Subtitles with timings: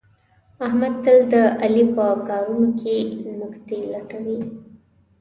[0.65, 2.95] احمد تل د علي په کارونو کې
[3.39, 4.39] نکتې لټوي.